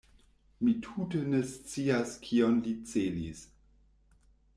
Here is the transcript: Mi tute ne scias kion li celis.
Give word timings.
Mi 0.67 0.71
tute 0.85 1.19
ne 1.33 1.41
scias 1.49 2.15
kion 2.23 2.57
li 2.69 2.73
celis. 2.95 3.45